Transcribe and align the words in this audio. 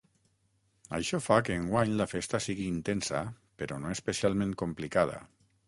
Això 0.97 1.19
fa 1.25 1.37
que 1.49 1.57
enguany 1.63 1.91
la 1.99 2.07
festa 2.13 2.41
sigui 2.47 2.67
intensa 2.77 3.23
però 3.61 3.81
no 3.85 3.95
especialment 3.99 4.59
complicada. 4.67 5.23